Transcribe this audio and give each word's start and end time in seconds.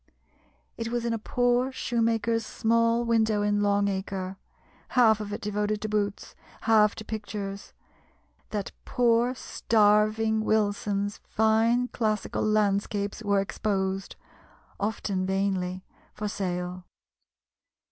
It 0.77 0.87
was 0.87 1.05
in 1.05 1.13
a 1.13 1.19
poor 1.19 1.71
shoemaker's 1.71 2.43
small 2.43 3.05
window 3.05 3.43
in 3.43 3.61
Long 3.61 3.87
Acre, 3.87 4.37
half 4.87 5.19
of 5.19 5.31
it 5.31 5.41
devoted 5.41 5.79
to 5.81 5.89
boots, 5.89 6.33
half 6.61 6.95
to 6.95 7.05
pictures 7.05 7.73
that 8.49 8.71
poor 8.83 9.35
starving 9.35 10.43
Wilson's 10.43 11.17
fine 11.29 11.87
classical 11.89 12.41
landscapes 12.41 13.21
were 13.21 13.41
exposed, 13.41 14.15
often 14.79 15.23
vainly, 15.27 15.83
for 16.15 16.27
sale. 16.27 16.85